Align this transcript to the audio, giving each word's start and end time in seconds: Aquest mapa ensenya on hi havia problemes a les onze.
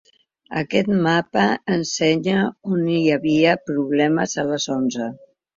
Aquest 0.61 0.87
mapa 1.07 1.43
ensenya 1.75 2.47
on 2.71 2.83
hi 2.97 3.05
havia 3.19 3.55
problemes 3.71 4.37
a 4.45 4.51
les 4.53 4.71
onze. 4.81 5.13